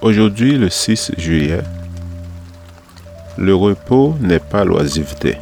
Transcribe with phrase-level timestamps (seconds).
[0.00, 1.62] Aujourd'hui, le 6 juillet,
[3.36, 5.38] le repos n'est pas l'oisiveté.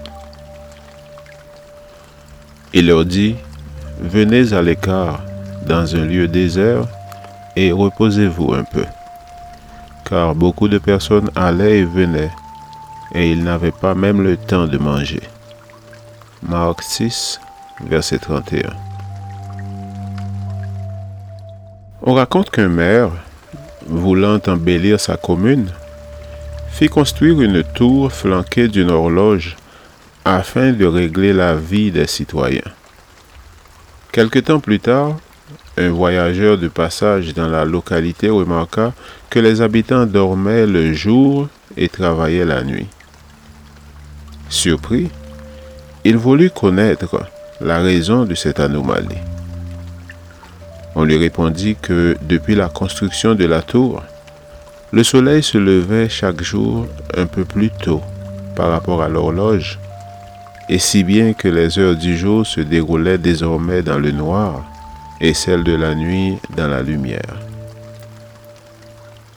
[2.73, 3.37] Il leur dit,
[4.01, 5.21] venez à l'écart
[5.67, 6.87] dans un lieu désert
[7.55, 8.85] et reposez-vous un peu.
[10.07, 12.33] Car beaucoup de personnes allaient et venaient
[13.15, 15.23] et ils n'avaient pas même le temps de manger.
[16.43, 17.41] Marc 6,
[17.87, 18.71] verset 31.
[22.03, 23.11] On raconte qu'un maire
[23.89, 25.71] voulant embellir sa commune,
[26.71, 29.57] fit construire une tour flanquée d'une horloge
[30.25, 32.73] afin de régler la vie des citoyens.
[34.13, 35.17] Quelque temps plus tard,
[35.77, 38.93] un voyageur de passage dans la localité remarqua
[39.31, 42.89] que les habitants dormaient le jour et travaillaient la nuit.
[44.49, 45.11] Surpris,
[46.05, 47.21] il voulut connaître
[47.61, 49.36] la raison de cette anomalie.
[50.99, 54.03] On lui répondit que depuis la construction de la tour,
[54.93, 58.01] le soleil se levait chaque jour un peu plus tôt
[58.55, 59.79] par rapport à l'horloge,
[60.71, 64.65] et si bien que les heures du jour se déroulaient désormais dans le noir
[65.21, 67.37] et celles de la nuit dans la lumière.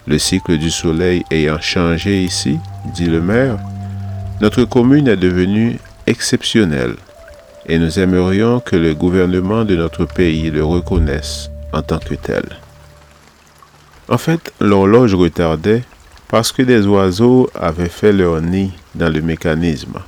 [0.07, 2.57] Le cycle du soleil ayant changé ici,
[2.95, 3.57] dit le maire,
[4.39, 6.95] notre commune est devenue exceptionnelle
[7.69, 12.43] et nous aimerions que le gouvernement de notre pays le reconnaisse en tant que tel.
[14.09, 15.83] En fait, l'horloge retardait
[16.27, 19.99] parce que des oiseaux avaient fait leur nid dans le mécanisme.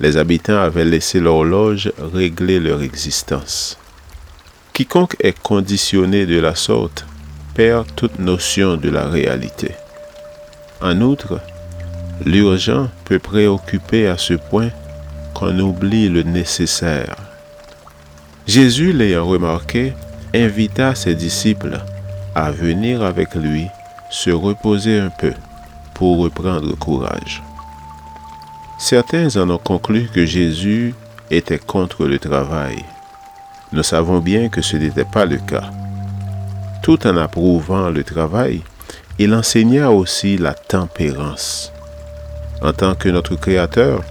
[0.00, 3.78] Les habitants avaient laissé l'horloge régler leur existence.
[4.72, 7.06] Quiconque est conditionné de la sorte
[7.54, 9.72] perd toute notion de la réalité.
[10.80, 11.40] En outre,
[12.24, 14.70] l'urgent peut préoccuper à ce point
[15.40, 17.16] qu'on oublie le nécessaire.
[18.46, 19.94] Jésus, l'ayant remarqué,
[20.34, 21.80] invita ses disciples
[22.34, 23.66] à venir avec lui
[24.10, 25.32] se reposer un peu
[25.94, 27.42] pour reprendre courage.
[28.78, 30.94] Certains en ont conclu que Jésus
[31.30, 32.84] était contre le travail.
[33.72, 35.70] Nous savons bien que ce n'était pas le cas.
[36.82, 38.60] Tout en approuvant le travail,
[39.18, 41.72] il enseigna aussi la tempérance.
[42.60, 44.02] En tant que notre Créateur,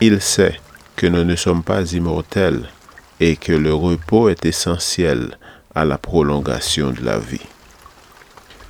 [0.00, 0.58] il sait
[0.96, 2.68] que nous ne sommes pas immortels
[3.20, 5.36] et que le repos est essentiel
[5.74, 7.46] à la prolongation de la vie.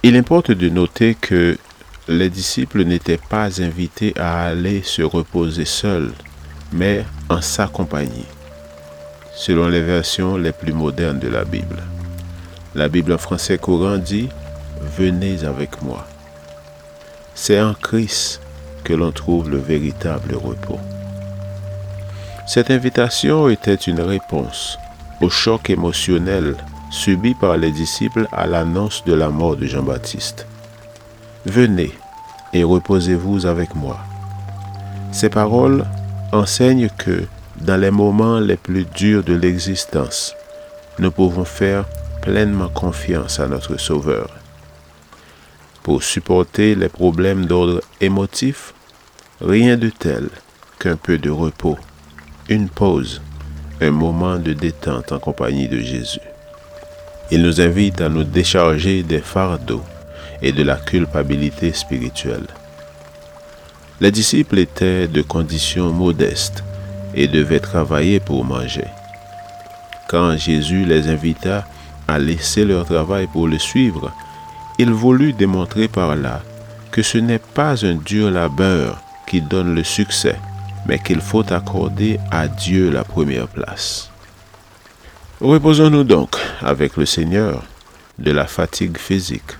[0.02, 1.56] Il importe de noter que
[2.08, 6.12] les disciples n'étaient pas invités à aller se reposer seuls,
[6.72, 8.26] mais en sa compagnie,
[9.36, 11.82] selon les versions les plus modernes de la Bible.
[12.74, 14.26] La Bible en français courant dit⁇
[14.98, 16.06] Venez avec moi⁇
[17.34, 18.40] C'est en Christ
[18.82, 20.80] que l'on trouve le véritable repos.
[22.52, 24.76] Cette invitation était une réponse
[25.20, 26.56] au choc émotionnel
[26.90, 30.48] subi par les disciples à l'annonce de la mort de Jean-Baptiste.
[31.46, 31.92] Venez
[32.52, 34.00] et reposez-vous avec moi.
[35.12, 35.86] Ces paroles
[36.32, 37.22] enseignent que
[37.60, 40.34] dans les moments les plus durs de l'existence,
[40.98, 41.84] nous pouvons faire
[42.20, 44.28] pleinement confiance à notre Sauveur.
[45.84, 48.74] Pour supporter les problèmes d'ordre émotif,
[49.40, 50.28] rien de tel
[50.80, 51.78] qu'un peu de repos
[52.50, 53.22] une pause,
[53.80, 56.20] un moment de détente en compagnie de Jésus.
[57.30, 59.84] Il nous invite à nous décharger des fardeaux
[60.42, 62.48] et de la culpabilité spirituelle.
[64.00, 66.64] Les disciples étaient de conditions modestes
[67.14, 68.88] et devaient travailler pour manger.
[70.08, 71.64] Quand Jésus les invita
[72.08, 74.10] à laisser leur travail pour le suivre,
[74.76, 76.42] il voulut démontrer par là
[76.90, 80.34] que ce n'est pas un dur labeur qui donne le succès,
[80.90, 84.10] mais qu'il faut accorder à Dieu la première place.
[85.40, 87.62] Reposons-nous donc avec le Seigneur
[88.18, 89.52] de la fatigue physique,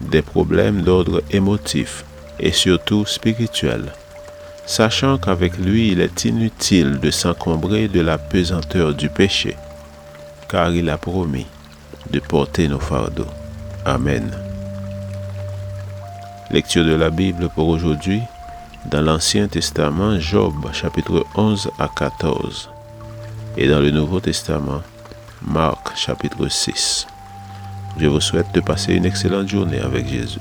[0.00, 2.04] des problèmes d'ordre émotif
[2.38, 3.92] et surtout spirituel,
[4.64, 9.56] sachant qu'avec lui il est inutile de s'encombrer de la pesanteur du péché,
[10.48, 11.48] car il a promis
[12.12, 13.32] de porter nos fardeaux.
[13.84, 14.30] Amen.
[16.52, 18.22] Lecture de la Bible pour aujourd'hui
[18.90, 22.70] dans l'Ancien Testament, Job chapitre 11 à 14,
[23.56, 24.82] et dans le Nouveau Testament,
[25.42, 27.06] Marc chapitre 6.
[27.98, 30.40] Je vous souhaite de passer une excellente journée avec Jésus.